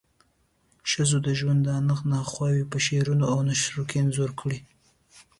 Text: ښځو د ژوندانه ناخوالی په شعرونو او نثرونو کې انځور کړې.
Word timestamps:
ښځو 0.91 1.17
د 1.27 1.29
ژوندانه 1.39 1.95
ناخوالی 2.13 2.63
په 2.71 2.77
شعرونو 2.85 3.25
او 3.33 3.37
نثرونو 3.47 3.83
کې 3.89 3.95
انځور 4.03 4.31
کړې. 4.39 4.59